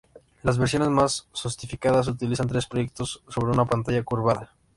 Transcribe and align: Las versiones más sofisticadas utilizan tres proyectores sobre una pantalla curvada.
Las 0.41 0.57
versiones 0.57 0.89
más 0.89 1.27
sofisticadas 1.31 2.07
utilizan 2.07 2.47
tres 2.47 2.65
proyectores 2.65 3.19
sobre 3.29 3.51
una 3.51 3.65
pantalla 3.65 4.01
curvada. 4.01 4.51